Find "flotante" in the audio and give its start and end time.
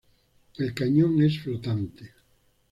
1.43-2.11